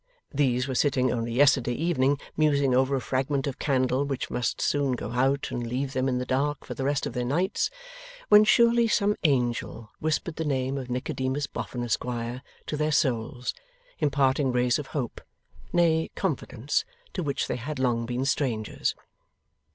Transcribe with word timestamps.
These 0.31 0.67
were 0.67 0.73
sitting, 0.73 1.11
only 1.11 1.31
yesterday 1.31 1.73
evening, 1.75 2.19
musing 2.35 2.73
over 2.73 2.95
a 2.95 2.99
fragment 2.99 3.45
of 3.45 3.59
candle 3.59 4.03
which 4.03 4.31
must 4.31 4.59
soon 4.59 4.93
go 4.93 5.11
out 5.11 5.51
and 5.51 5.67
leave 5.67 5.93
them 5.93 6.09
in 6.09 6.17
the 6.17 6.25
dark 6.25 6.65
for 6.65 6.73
the 6.73 6.83
rest 6.83 7.05
of 7.05 7.13
their 7.13 7.23
nights, 7.23 7.69
when 8.27 8.43
surely 8.43 8.87
some 8.87 9.15
Angel 9.23 9.91
whispered 9.99 10.37
the 10.37 10.43
name 10.43 10.75
of 10.75 10.89
Nicodemus 10.89 11.45
Boffin, 11.45 11.83
Esquire, 11.83 12.41
to 12.65 12.75
their 12.75 12.91
souls, 12.91 13.53
imparting 13.99 14.51
rays 14.51 14.79
of 14.79 14.87
hope, 14.87 15.21
nay 15.71 16.09
confidence, 16.15 16.83
to 17.13 17.21
which 17.21 17.45
they 17.45 17.57
had 17.57 17.77
long 17.77 18.07
been 18.07 18.25
strangers! 18.25 18.95